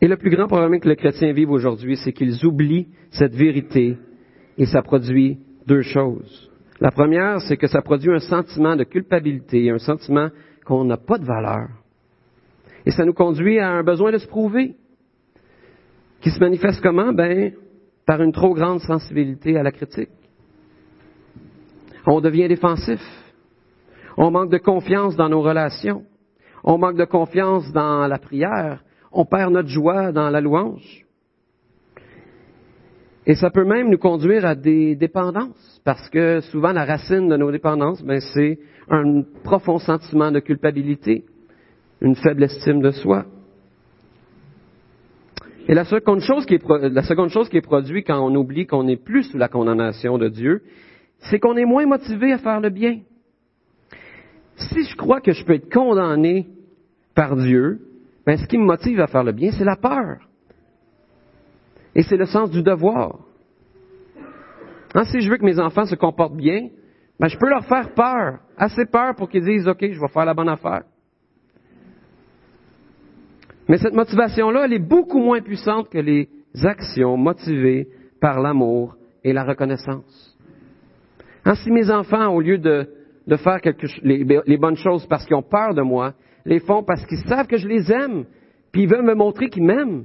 [0.00, 3.98] Et le plus grand problème que les chrétiens vivent aujourd'hui, c'est qu'ils oublient cette vérité
[4.56, 6.50] et ça produit deux choses.
[6.80, 10.30] La première, c'est que ça produit un sentiment de culpabilité, un sentiment
[10.64, 11.68] qu'on n'a pas de valeur.
[12.86, 14.74] Et ça nous conduit à un besoin de se prouver,
[16.22, 17.12] qui se manifeste comment?
[17.12, 17.52] Ben,
[18.06, 20.08] par une trop grande sensibilité à la critique.
[22.06, 23.00] On devient défensif.
[24.22, 26.04] On manque de confiance dans nos relations.
[26.62, 31.06] on manque de confiance dans la prière, on perd notre joie dans la louange.
[33.24, 37.36] Et ça peut même nous conduire à des dépendances, parce que souvent la racine de
[37.38, 38.58] nos dépendances, ben, c'est
[38.90, 41.24] un profond sentiment de culpabilité,
[42.02, 43.24] une faible estime de soi.
[45.66, 48.66] Et la seconde chose qui est, la seconde chose qui est produite quand on oublie
[48.66, 50.60] qu'on n'est plus sous la condamnation de Dieu,
[51.20, 52.98] c'est qu'on est moins motivé à faire le bien.
[54.68, 56.48] Si je crois que je peux être condamné
[57.14, 57.80] par Dieu,
[58.26, 60.28] ben, ce qui me motive à faire le bien, c'est la peur.
[61.94, 63.20] Et c'est le sens du devoir.
[64.94, 66.68] Hein, si je veux que mes enfants se comportent bien,
[67.18, 70.24] ben, je peux leur faire peur, assez peur pour qu'ils disent, OK, je vais faire
[70.24, 70.82] la bonne affaire.
[73.68, 76.28] Mais cette motivation-là, elle est beaucoup moins puissante que les
[76.62, 77.88] actions motivées
[78.20, 80.36] par l'amour et la reconnaissance.
[81.44, 82.88] Hein, mes enfants, au lieu de,
[83.36, 83.60] faire
[84.02, 86.14] les, bonnes choses parce qu'ils ont peur de moi,
[86.44, 88.24] les font parce qu'ils savent que je les aime,
[88.72, 90.04] puis ils veulent me montrer qu'ils m'aiment,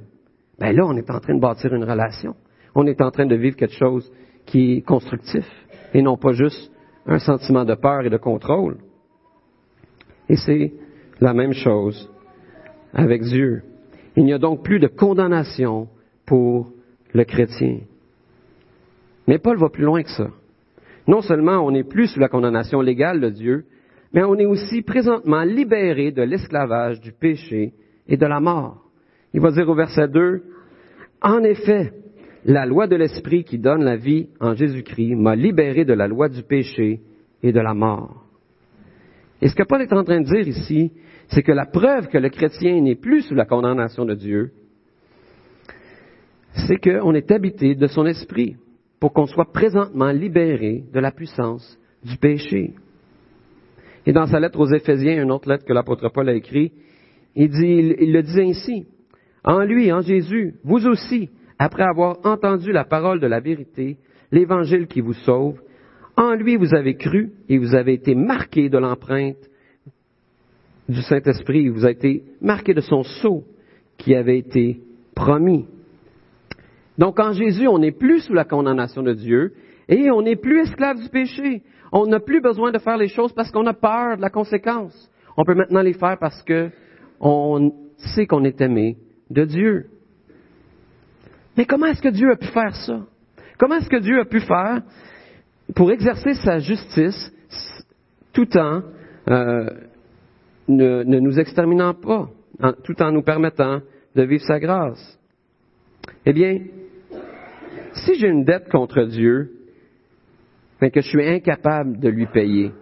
[0.58, 2.34] ben là, on est en train de bâtir une relation.
[2.74, 4.10] On est en train de vivre quelque chose
[4.44, 5.46] qui est constructif
[5.92, 6.70] et non pas juste
[7.06, 8.78] un sentiment de peur et de contrôle.
[10.28, 10.72] Et c'est
[11.20, 12.10] la même chose
[12.92, 13.62] avec Dieu.
[14.16, 15.88] Il n'y a donc plus de condamnation
[16.24, 16.72] pour
[17.12, 17.80] le chrétien.
[19.26, 20.28] Mais Paul va plus loin que ça.
[21.06, 23.64] Non seulement on n'est plus sous la condamnation légale de Dieu,
[24.12, 27.74] mais on est aussi présentement libéré de l'esclavage, du péché
[28.08, 28.82] et de la mort.
[29.34, 30.42] Il va dire au verset 2,
[31.22, 31.92] En effet,
[32.44, 36.28] la loi de l'Esprit qui donne la vie en Jésus-Christ m'a libéré de la loi
[36.28, 37.00] du péché
[37.42, 38.24] et de la mort.
[39.42, 40.92] Et ce que Paul est en train de dire ici,
[41.28, 44.52] c'est que la preuve que le chrétien n'est plus sous la condamnation de Dieu,
[46.66, 48.56] c'est qu'on est habité de son esprit
[49.00, 52.74] pour qu'on soit présentement libéré de la puissance du péché.
[54.06, 56.72] Et dans sa lettre aux Éphésiens, une autre lettre que l'apôtre Paul a écrite,
[57.34, 58.86] il, le dit ainsi,
[59.44, 61.28] En lui, en Jésus, vous aussi,
[61.58, 63.98] après avoir entendu la parole de la vérité,
[64.32, 65.60] l'évangile qui vous sauve,
[66.16, 69.50] en lui vous avez cru et vous avez été marqués de l'empreinte
[70.88, 73.44] du Saint-Esprit, vous avez été marqué de son sceau
[73.98, 74.80] qui avait été
[75.14, 75.66] promis.
[76.98, 79.52] Donc en Jésus, on n'est plus sous la condamnation de Dieu
[79.88, 81.62] et on n'est plus esclave du péché.
[81.92, 85.10] On n'a plus besoin de faire les choses parce qu'on a peur de la conséquence.
[85.36, 86.70] On peut maintenant les faire parce que
[87.20, 87.72] on
[88.14, 88.96] sait qu'on est aimé
[89.30, 89.86] de Dieu.
[91.56, 93.00] Mais comment est-ce que Dieu a pu faire ça?
[93.58, 94.82] Comment est-ce que Dieu a pu faire
[95.74, 97.32] pour exercer sa justice
[98.32, 98.82] tout en
[99.28, 99.70] euh,
[100.68, 102.28] ne, nous exterminant pas,
[102.84, 103.80] tout en nous permettant
[104.14, 105.18] de vivre sa grâce?
[106.26, 106.60] Eh bien,
[107.96, 109.50] si j'ai une dette contre Dieu,
[110.80, 112.72] mais que je suis incapable de lui payer,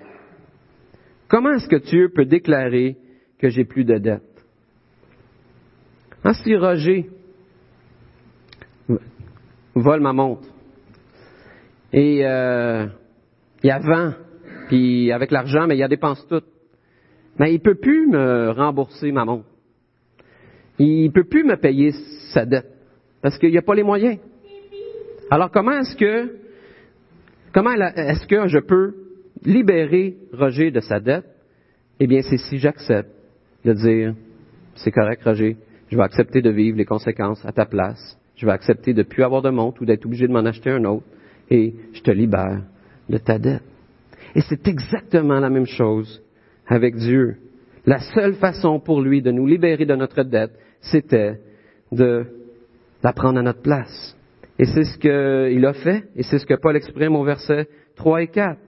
[1.29, 2.97] comment est-ce que Dieu peut déclarer
[3.39, 4.23] que j'ai plus de dette?
[6.25, 7.11] Hein, si Roger
[9.75, 10.49] vole ma montre
[11.93, 12.87] et euh,
[13.63, 14.17] il y a 20,
[14.69, 16.43] puis avec l'argent, mais il a dépense tout,
[17.39, 19.47] mais il peut plus me rembourser ma montre.
[20.79, 21.93] Il peut plus me payer
[22.33, 22.71] sa dette
[23.23, 24.19] parce qu'il n'y a pas les moyens.
[25.31, 26.37] Alors comment est-ce que
[27.53, 28.95] comment est-ce que je peux
[29.45, 31.27] libérer Roger de sa dette?
[32.01, 33.11] Eh bien, c'est si j'accepte
[33.65, 34.15] de dire
[34.75, 35.57] c'est correct, Roger,
[35.89, 38.19] je vais accepter de vivre les conséquences à ta place.
[38.37, 40.71] Je vais accepter de ne plus avoir de montre ou d'être obligé de m'en acheter
[40.71, 41.07] un autre
[41.51, 42.63] et je te libère
[43.09, 43.63] de ta dette.
[44.35, 46.23] Et c'est exactement la même chose
[46.67, 47.37] avec Dieu.
[47.87, 51.39] La seule façon pour lui de nous libérer de notre dette, c'était
[51.93, 52.27] de
[53.03, 54.14] la prendre à notre place.
[54.59, 58.23] Et c'est ce qu'il a fait, et c'est ce que Paul exprime au verset 3
[58.23, 58.59] et 4.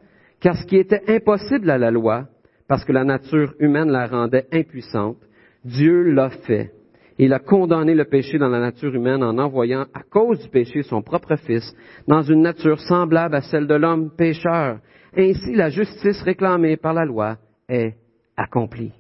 [0.41, 2.27] Car ce qui était impossible à la loi,
[2.69, 5.19] parce que la nature humaine la rendait impuissante,
[5.65, 6.73] Dieu l'a fait.
[7.19, 10.83] Il a condamné le péché dans la nature humaine en envoyant, à cause du péché,
[10.83, 11.75] son propre Fils
[12.07, 14.81] dans une nature semblable à celle de l'homme pécheur.
[15.17, 17.37] Ainsi, la justice réclamée par la loi
[17.69, 17.95] est
[18.37, 18.93] accomplie.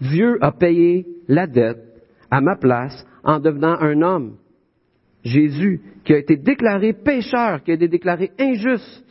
[0.00, 1.82] Dieu a payé la dette
[2.30, 4.36] à ma place en devenant un homme.
[5.24, 9.04] Jésus, qui a été déclaré pécheur, qui a été déclaré injuste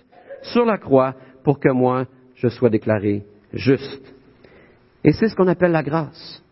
[0.43, 4.13] sur la croix pour que moi, je sois déclaré juste.
[5.03, 6.43] Et c'est ce qu'on appelle la grâce.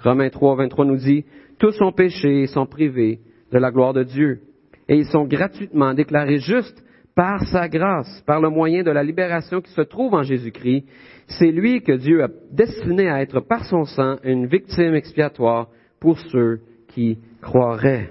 [0.00, 1.24] Romains 3, 23 nous dit,
[1.58, 3.18] tous ont péché et sont privés
[3.52, 4.40] de la gloire de Dieu.
[4.88, 6.82] Et ils sont gratuitement déclarés justes
[7.14, 10.84] par sa grâce, par le moyen de la libération qui se trouve en Jésus-Christ.
[11.26, 16.18] C'est lui que Dieu a destiné à être par son sang une victime expiatoire pour
[16.18, 18.10] ceux qui croiraient.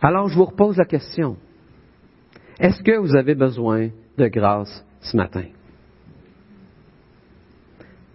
[0.00, 1.36] Alors je vous repose la question.
[2.58, 5.44] Est-ce que vous avez besoin de grâce ce matin?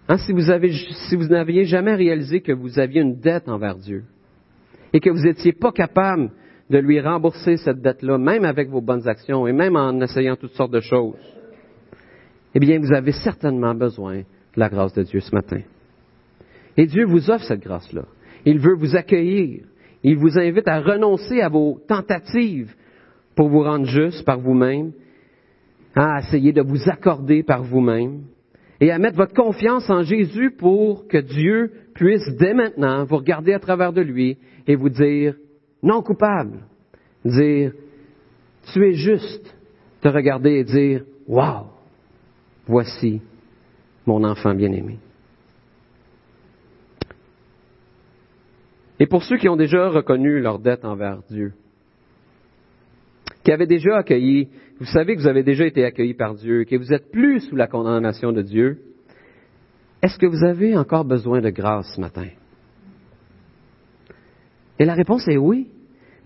[0.08, 3.76] Hein, si vous avez, si vous n'aviez jamais réalisé que vous aviez une dette envers
[3.76, 4.04] Dieu
[4.92, 6.30] et que vous n'étiez pas capable
[6.70, 10.54] de lui rembourser cette dette-là, même avec vos bonnes actions et même en essayant toutes
[10.54, 11.14] sortes de choses,
[12.54, 14.24] eh bien, vous avez certainement besoin de
[14.56, 15.60] la grâce de Dieu ce matin.
[16.76, 18.04] Et Dieu vous offre cette grâce-là.
[18.44, 19.64] Il veut vous accueillir.
[20.06, 22.72] Il vous invite à renoncer à vos tentatives
[23.34, 24.92] pour vous rendre juste par vous-même,
[25.96, 28.20] à essayer de vous accorder par vous-même
[28.80, 33.52] et à mettre votre confiance en Jésus pour que Dieu puisse dès maintenant vous regarder
[33.52, 34.38] à travers de lui
[34.68, 35.34] et vous dire
[35.82, 36.60] non coupable,
[37.24, 37.72] dire
[38.72, 39.56] tu es juste,
[40.02, 41.66] te regarder et dire wow,
[42.68, 43.20] voici
[44.06, 45.00] mon enfant bien-aimé.
[48.98, 51.52] Et pour ceux qui ont déjà reconnu leur dette envers Dieu,
[53.44, 54.48] qui avaient déjà accueilli,
[54.80, 57.56] vous savez que vous avez déjà été accueillis par Dieu, que vous êtes plus sous
[57.56, 58.78] la condamnation de Dieu,
[60.02, 62.26] est-ce que vous avez encore besoin de grâce ce matin?
[64.78, 65.68] Et la réponse est oui.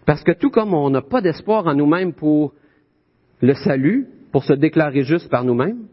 [0.07, 2.53] Parce que tout comme on n'a pas d'espoir en nous-mêmes pour
[3.41, 5.87] le salut, pour se déclarer juste par nous-mêmes,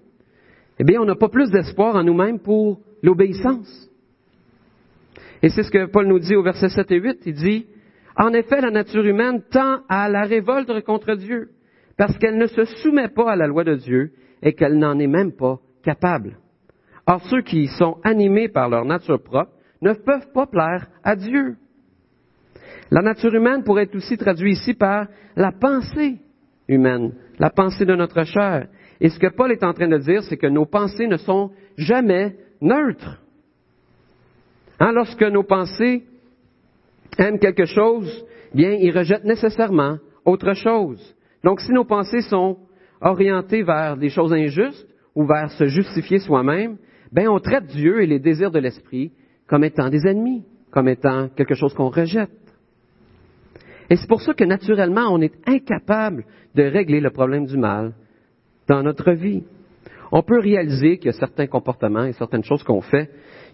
[0.80, 3.87] eh bien, on n'a pas plus d'espoir en nous-mêmes pour l'obéissance.
[5.44, 7.20] Et c'est ce que Paul nous dit au verset 7 et 8.
[7.26, 7.68] Il dit,
[8.16, 11.50] En effet, la nature humaine tend à la révolte contre Dieu,
[11.98, 15.08] parce qu'elle ne se soumet pas à la loi de Dieu et qu'elle n'en est
[15.08, 16.38] même pas capable.
[17.06, 21.56] Or, ceux qui sont animés par leur nature propre ne peuvent pas plaire à Dieu.
[22.92, 26.18] La nature humaine pourrait être aussi traduite ici par la pensée
[26.68, 28.68] humaine, la pensée de notre chair.
[29.00, 31.52] Et ce que Paul est en train de dire, c'est que nos pensées ne sont
[31.78, 33.22] jamais neutres.
[34.80, 36.04] Hein, lorsque nos pensées
[37.18, 41.16] aiment quelque chose, bien, ils rejettent nécessairement autre chose.
[41.44, 42.58] Donc, si nos pensées sont
[43.02, 46.78] orientées vers des choses injustes ou vers se justifier soi-même,
[47.12, 49.12] ben, on traite Dieu et les désirs de l'esprit
[49.48, 52.30] comme étant des ennemis, comme étant quelque chose qu'on rejette.
[53.90, 57.94] Et c'est pour ça que naturellement, on est incapable de régler le problème du mal
[58.68, 59.44] dans notre vie.
[60.12, 63.10] On peut réaliser qu'il y a certains comportements et certaines choses qu'on fait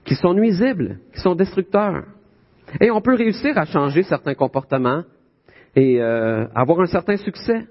[0.06, 2.06] qui sont nuisibles, qui sont destructeurs.
[2.82, 5.04] Et on peut réussir à changer certains comportements
[5.76, 7.68] et euh, avoir un certain succès,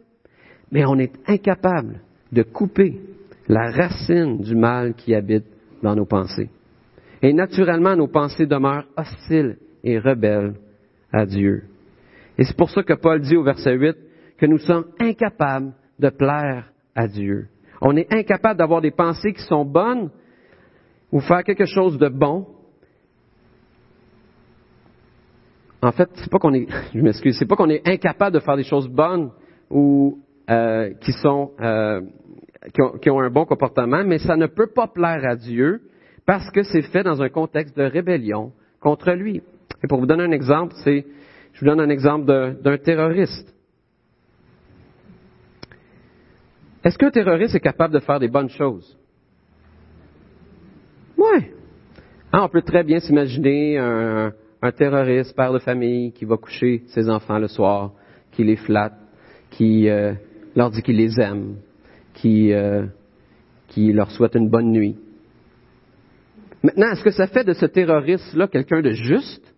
[0.70, 3.00] mais on est incapable de couper
[3.48, 5.44] la racine du mal qui habite
[5.82, 6.50] dans nos pensées.
[7.20, 10.54] Et naturellement, nos pensées demeurent hostiles et rebelles
[11.12, 11.64] à Dieu.
[12.38, 13.96] Et c'est pour ça que Paul dit au verset 8
[14.38, 17.46] que nous sommes incapables de plaire à Dieu.
[17.80, 20.10] On est incapable d'avoir des pensées qui sont bonnes
[21.12, 22.46] ou faire quelque chose de bon,
[25.82, 28.56] en fait, c'est pas qu'on est, je m'excuse, c'est pas qu'on est incapable de faire
[28.56, 29.30] des choses bonnes
[29.70, 30.18] ou
[30.50, 32.00] euh, qui sont euh,
[32.72, 35.82] qui, ont, qui, ont, un bon comportement, mais ça ne peut pas plaire à Dieu
[36.24, 39.42] parce que c'est fait dans un contexte de rébellion contre lui.
[39.82, 41.04] Et pour vous donner un exemple, c'est,
[41.52, 43.52] je vous donne un exemple d'un terroriste.
[46.84, 48.96] Est-ce qu'un terroriste est capable de faire des bonnes choses?
[51.16, 51.50] Oui.
[52.34, 54.32] Hein, on peut très bien s'imaginer un,
[54.76, 57.92] terroriste, père de famille, qui va coucher ses enfants le soir,
[58.30, 58.94] qui les flatte,
[59.50, 60.14] qui euh,
[60.56, 61.56] leur dit qu'il les aime,
[62.14, 62.86] qui, euh,
[63.68, 64.96] qui leur souhaite une bonne nuit.
[66.62, 69.52] Maintenant, est-ce que ça fait de ce terroriste-là quelqu'un de juste?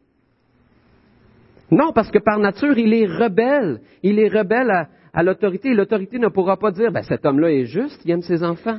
[1.70, 3.82] Non, parce que par nature, il est rebelle.
[4.02, 5.74] Il est rebelle à, l'autorité.
[5.74, 8.78] L'autorité ne pourra pas dire, ben, cet homme-là est juste, il aime ses enfants.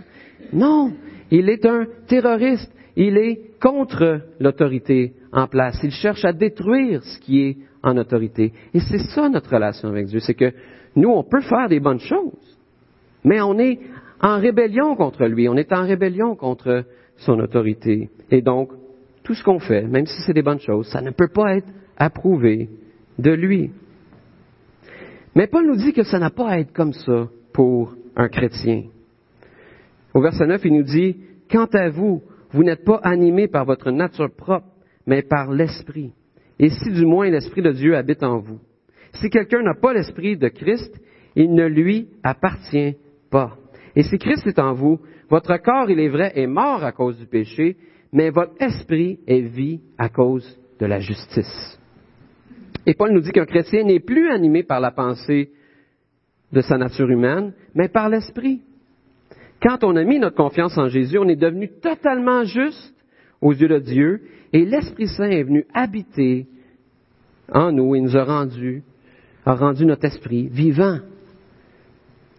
[0.52, 0.92] Non,
[1.32, 2.72] il est un terroriste.
[2.96, 5.80] Il est contre l'autorité en place.
[5.84, 8.54] Il cherche à détruire ce qui est en autorité.
[8.74, 10.20] Et c'est ça notre relation avec Dieu.
[10.20, 10.52] C'est que
[10.96, 12.58] nous, on peut faire des bonnes choses,
[13.24, 13.80] mais on est
[14.22, 15.50] en rébellion contre lui.
[15.50, 16.86] On est en rébellion contre
[17.18, 18.10] son autorité.
[18.32, 18.70] Et donc,
[19.24, 21.68] tout ce qu'on fait, même si c'est des bonnes choses, ça ne peut pas être
[21.98, 22.70] approuvé
[23.20, 23.72] de lui.
[25.36, 28.84] Mais Paul nous dit que ça n'a pas à être comme ça pour un chrétien.
[30.14, 31.18] Au verset 9, il nous dit,
[31.52, 34.68] Quant à vous, vous n'êtes pas animés par votre nature propre,
[35.06, 36.14] mais par l'Esprit.
[36.60, 38.60] Et si du moins l'Esprit de Dieu habite en vous.
[39.14, 40.94] Si quelqu'un n'a pas l'Esprit de Christ,
[41.36, 42.96] il ne lui appartient
[43.30, 43.58] pas.
[43.96, 47.18] Et si Christ est en vous, votre corps, il est vrai, est mort à cause
[47.18, 47.78] du péché,
[48.12, 51.80] mais votre esprit est vie à cause de la justice.
[52.86, 55.52] Et Paul nous dit qu'un chrétien n'est plus animé par la pensée
[56.52, 58.62] de sa nature humaine, mais par l'esprit.
[59.62, 62.94] Quand on a mis notre confiance en Jésus, on est devenu totalement juste
[63.42, 64.22] aux yeux de Dieu
[64.54, 66.48] et l'Esprit Saint est venu habiter
[67.52, 68.84] en nous et nous a rendu,
[69.46, 71.00] a rendu notre esprit vivant.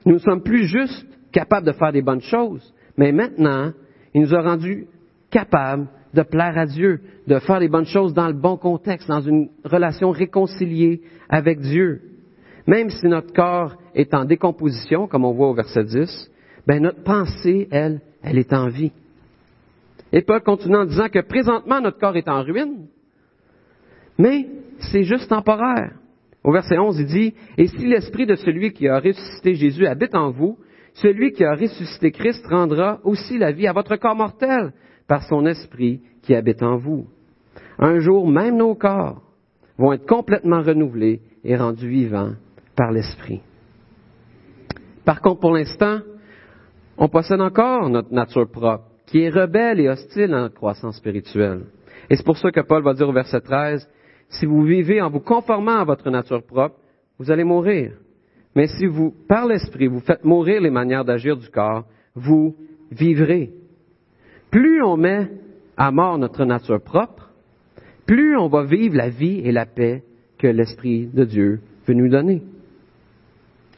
[0.05, 3.73] Nous ne sommes plus juste capables de faire des bonnes choses, mais maintenant,
[4.15, 4.87] il nous a rendu
[5.31, 9.21] capable de plaire à Dieu, de faire les bonnes choses dans le bon contexte, dans
[9.21, 12.01] une relation réconciliée avec Dieu.
[12.67, 16.31] Même si notre corps est en décomposition, comme on voit au verset 10,
[16.67, 18.93] ben notre pensée, elle, elle est en vie.
[20.13, 22.87] Et Paul continue en disant que présentement notre corps est en ruine,
[24.19, 24.47] mais
[24.79, 25.93] c'est juste temporaire.
[26.43, 30.15] Au verset 11, il dit, Et si l'esprit de celui qui a ressuscité Jésus habite
[30.15, 30.59] en vous,
[30.95, 34.73] celui qui a ressuscité Christ rendra aussi la vie à votre corps mortel
[35.09, 37.07] par son esprit qui habite en vous.
[37.79, 39.23] Un jour, même nos corps
[39.77, 42.33] vont être complètement renouvelés et rendus vivants
[42.75, 43.41] par l'esprit.
[45.05, 46.01] Par contre, pour l'instant,
[46.99, 51.67] on possède encore notre nature propre, qui est rebelle et hostile à notre croissance spirituelle.
[52.11, 53.89] Et c'est pour ça que Paul va dire au verset 13,
[54.29, 56.77] si vous vivez en vous conformant à votre nature propre,
[57.19, 57.93] vous allez mourir.
[58.55, 62.57] Mais si vous, par l'Esprit, vous faites mourir les manières d'agir du corps, vous
[62.91, 63.53] vivrez.
[64.51, 65.31] Plus on met
[65.77, 67.31] à mort notre nature propre,
[68.07, 70.03] plus on va vivre la vie et la paix
[70.39, 72.43] que l'Esprit de Dieu veut nous donner.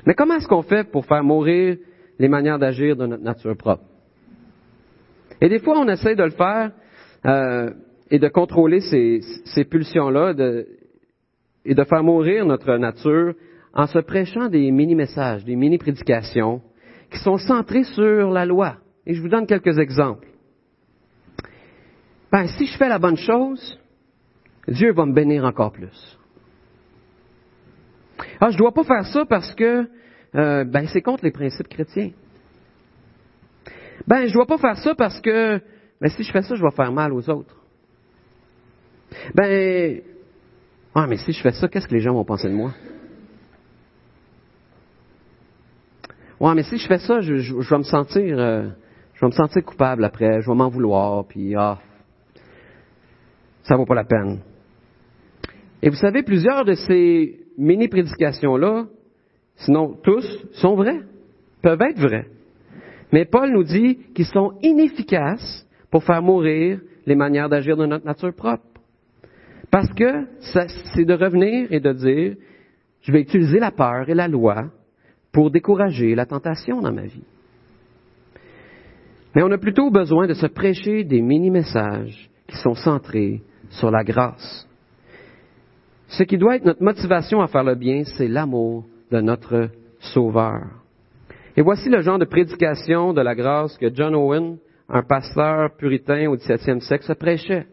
[0.06, 1.76] Mais comment est-ce qu'on fait pour faire mourir
[2.18, 3.84] les manières d'agir de notre nature propre?
[5.40, 6.72] Et des fois, on essaie de le faire
[7.26, 7.70] euh,
[8.10, 10.34] et de contrôler ces, pulsions-là
[11.64, 13.34] et de faire mourir notre nature
[13.74, 16.62] en se prêchant des mini-messages, des mini-prédications
[17.10, 18.76] qui sont centrés sur la loi.
[19.06, 20.26] Et je vous donne quelques exemples.
[22.32, 23.78] Ben, si je fais la bonne chose,
[24.66, 26.18] Dieu va me bénir encore plus.
[28.40, 29.88] Ah, je ne dois pas faire ça parce que
[30.34, 32.10] euh, ben, c'est contre les principes chrétiens.
[34.06, 35.60] Ben, je dois pas faire ça parce que
[36.00, 37.56] ben, si je fais ça, je vais faire mal aux autres.
[39.34, 40.00] Ben,
[40.94, 42.72] ah, mais si je fais ça, qu'est-ce que les gens vont penser de moi?
[46.40, 48.68] Ouais, mais si je fais ça, je, vais me sentir, euh,
[49.14, 51.78] je vais me sentir coupable après, je vais m'en vouloir, puis ah,
[53.62, 54.40] ça vaut pas la peine.
[55.82, 58.86] Et vous savez, plusieurs de ces mini-prédications-là,
[59.58, 61.00] sinon tous, sont vrais,
[61.62, 62.26] peuvent être vrais.
[63.12, 68.04] Mais Paul nous dit qu'ils sont inefficaces pour faire mourir les manières d'agir de notre
[68.04, 68.64] nature propre.
[69.70, 70.26] Parce que
[70.94, 72.36] c'est de revenir et de dire,
[73.02, 74.66] je vais utiliser la peur et la loi
[75.32, 77.24] pour décourager la tentation dans ma vie.
[79.34, 84.02] Mais on a plutôt besoin de se prêcher des mini-messages qui sont centrés sur la
[84.04, 84.66] grâce.
[86.08, 90.66] Ce qui doit être notre motivation à faire le bien, c'est l'amour de notre Sauveur.
[91.56, 96.28] Et voici le genre de prédication de la grâce que John Owen, un pasteur puritain
[96.28, 97.66] au XVIIe siècle, prêchait.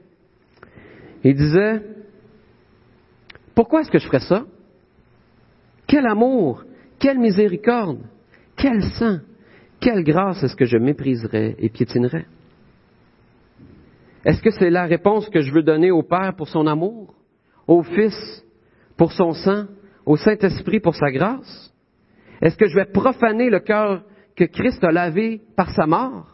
[1.23, 1.81] Il disait,
[3.53, 4.45] pourquoi est-ce que je ferais ça?
[5.87, 6.63] Quel amour,
[6.99, 7.99] quelle miséricorde,
[8.57, 9.19] quel sang,
[9.79, 12.25] quelle grâce est-ce que je mépriserais et piétinerais?
[14.25, 17.13] Est-ce que c'est la réponse que je veux donner au Père pour son amour,
[17.67, 18.43] au Fils
[18.97, 19.65] pour son sang,
[20.05, 21.73] au Saint-Esprit pour sa grâce?
[22.41, 24.03] Est-ce que je vais profaner le cœur
[24.35, 26.27] que Christ a lavé par sa mort?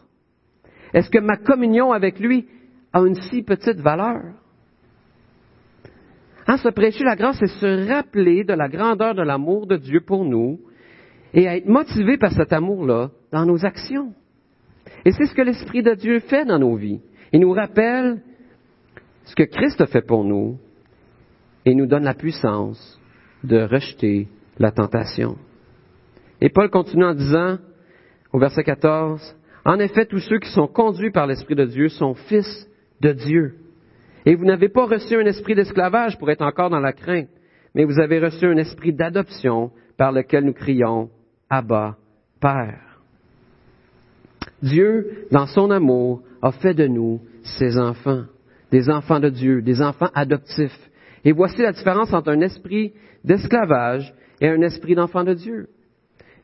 [0.92, 2.46] Est-ce que ma communion avec lui
[2.92, 4.20] a une si petite valeur?
[6.46, 10.00] Hein, se prêcher la grâce, c'est se rappeler de la grandeur de l'amour de Dieu
[10.00, 10.60] pour nous
[11.32, 14.12] et être motivé par cet amour-là dans nos actions.
[15.04, 17.00] Et c'est ce que l'Esprit de Dieu fait dans nos vies.
[17.32, 18.22] Il nous rappelle
[19.24, 20.58] ce que Christ a fait pour nous
[21.64, 23.00] et nous donne la puissance
[23.44, 24.28] de rejeter
[24.58, 25.36] la tentation.
[26.40, 27.58] Et Paul continue en disant,
[28.32, 32.14] au verset 14, En effet, tous ceux qui sont conduits par l'Esprit de Dieu sont
[32.14, 32.68] fils
[33.00, 33.54] de Dieu.
[34.26, 37.28] Et vous n'avez pas reçu un esprit d'esclavage pour être encore dans la crainte,
[37.74, 41.10] mais vous avez reçu un esprit d'adoption par lequel nous crions
[41.48, 41.96] Abba,
[42.40, 43.00] Père.
[44.62, 48.24] Dieu, dans son amour, a fait de nous ses enfants,
[48.70, 50.90] des enfants de Dieu, des enfants adoptifs.
[51.24, 52.92] Et voici la différence entre un esprit
[53.24, 55.68] d'esclavage et un esprit d'enfant de Dieu.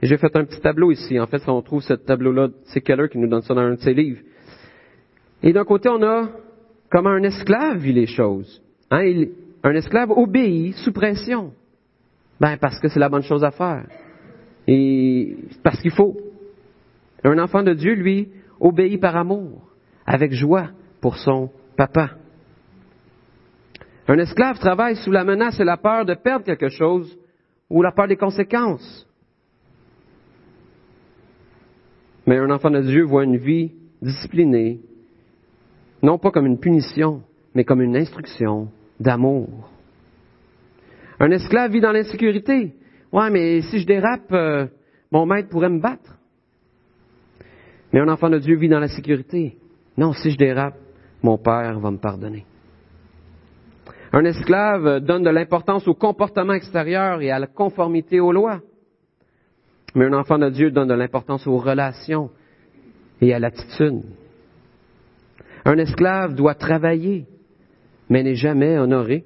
[0.01, 1.19] J'ai fait un petit tableau ici.
[1.19, 3.81] En fait, on trouve ce tableau-là, c'est Keller qui nous donne ça dans un de
[3.81, 4.21] ses livres.
[5.43, 6.31] Et d'un côté, on a
[6.91, 8.63] comment un esclave vit les choses.
[8.91, 9.25] Hein,
[9.65, 11.53] un esclave obéit sous pression.
[12.41, 13.87] Ben, parce que c'est la bonne chose à faire.
[14.69, 16.17] Et parce qu'il faut.
[17.25, 18.29] Un enfant de Dieu, lui,
[18.61, 19.69] obéit par amour,
[20.07, 20.69] avec joie
[21.01, 22.11] pour son papa.
[24.09, 27.19] Un esclave travaille sous la menace et la peur de perdre quelque chose
[27.69, 29.07] ou la peur des conséquences.
[32.27, 34.81] Mais un enfant de Dieu voit une vie disciplinée,
[36.03, 37.23] non pas comme une punition,
[37.55, 39.71] mais comme une instruction d'amour.
[41.21, 42.75] Un esclave vit dans l'insécurité.
[43.13, 44.67] Ouais, mais si je dérape, euh,
[45.11, 46.17] mon maître pourrait me battre.
[47.93, 49.57] Mais un enfant de Dieu vit dans la sécurité.
[49.97, 50.77] Non, si je dérape,
[51.23, 52.45] mon Père va me pardonner.
[54.13, 58.61] Un esclave donne de l'importance au comportement extérieur et à la conformité aux lois.
[59.95, 62.31] Mais un enfant de Dieu donne de l'importance aux relations
[63.21, 64.03] et à l'attitude.
[65.65, 67.27] Un esclave doit travailler,
[68.09, 69.25] mais n'est jamais honoré.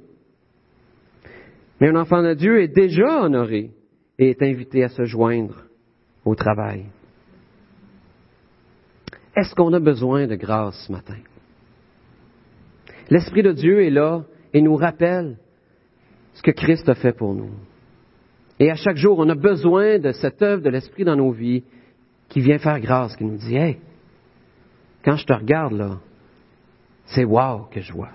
[1.80, 3.70] Mais un enfant de Dieu est déjà honoré
[4.18, 5.64] et est invité à se joindre
[6.24, 6.86] au travail.
[9.36, 11.16] Est-ce qu'on a besoin de grâce ce matin?
[13.08, 15.36] L'Esprit de Dieu est là et nous rappelle
[16.34, 17.50] ce que Christ a fait pour nous.
[18.58, 21.64] Et à chaque jour, on a besoin de cette œuvre de l'Esprit dans nos vies
[22.28, 23.78] qui vient faire grâce, qui nous dit, hey,
[25.04, 25.98] quand je te regarde là,
[27.06, 28.12] c'est wow que je vois.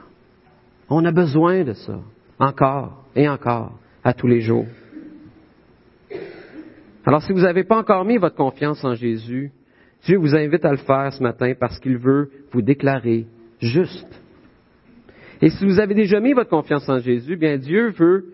[0.89, 1.99] On a besoin de ça,
[2.39, 4.65] encore et encore, à tous les jours.
[7.05, 9.51] Alors si vous n'avez pas encore mis votre confiance en Jésus,
[10.03, 13.25] Dieu vous invite à le faire ce matin parce qu'il veut vous déclarer
[13.59, 14.21] juste.
[15.41, 18.25] Et si vous avez déjà mis votre confiance en Jésus, bien Dieu veut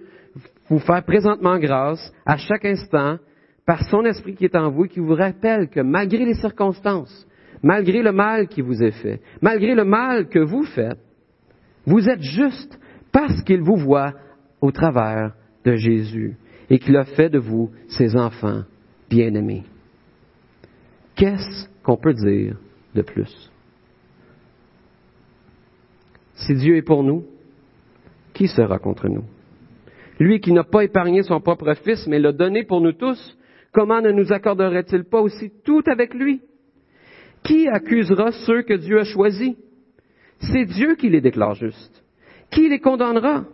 [0.69, 3.17] vous faire présentement grâce à chaque instant
[3.65, 7.27] par son esprit qui est en vous et qui vous rappelle que malgré les circonstances,
[7.61, 10.99] malgré le mal qui vous est fait, malgré le mal que vous faites,
[11.85, 12.79] vous êtes juste
[13.11, 14.13] parce qu'il vous voit
[14.61, 15.33] au travers
[15.65, 16.35] de Jésus
[16.69, 18.63] et qu'il a fait de vous ses enfants
[19.09, 19.63] bien-aimés.
[21.15, 22.57] Qu'est-ce qu'on peut dire
[22.95, 23.52] de plus?
[26.35, 27.25] Si Dieu est pour nous,
[28.33, 29.23] qui sera contre nous?
[30.19, 33.37] Lui qui n'a pas épargné son propre Fils, mais l'a donné pour nous tous,
[33.71, 36.41] comment ne nous accorderait-il pas aussi tout avec lui?
[37.43, 39.55] Qui accusera ceux que Dieu a choisis?
[40.39, 42.03] C'est Dieu qui les déclare justes.
[42.51, 43.45] Qui les condamnera?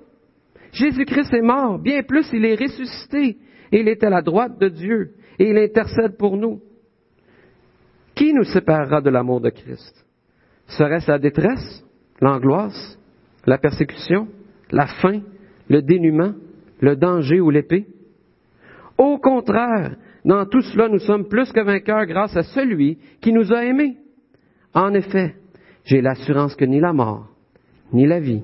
[0.71, 3.37] Jésus-Christ est mort, bien plus il est ressuscité,
[3.71, 6.61] et il est à la droite de Dieu, et il intercède pour nous.
[8.15, 10.05] Qui nous séparera de l'amour de Christ?
[10.67, 11.83] Serait-ce la détresse,
[12.21, 12.99] l'angoisse,
[13.45, 14.27] la persécution,
[14.71, 15.21] la faim,
[15.69, 16.33] le dénuement,
[16.81, 17.87] le danger ou l'épée?
[18.97, 19.95] Au contraire,
[20.25, 23.97] dans tout cela, nous sommes plus que vainqueurs grâce à celui qui nous a aimés.
[24.73, 25.35] En effet,
[25.85, 27.27] j'ai l'assurance que ni la mort,
[27.93, 28.43] ni la vie,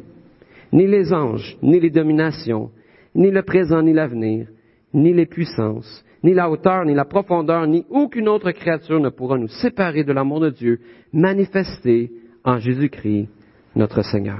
[0.72, 2.72] ni les anges, ni les dominations,
[3.14, 4.48] ni le présent, ni l'avenir,
[4.94, 9.38] ni les puissances, ni la hauteur, ni la profondeur, ni aucune autre créature ne pourra
[9.38, 10.80] nous séparer de l'amour de Dieu
[11.14, 12.12] manifesté
[12.44, 13.30] en Jésus-Christ,
[13.76, 14.40] notre Seigneur.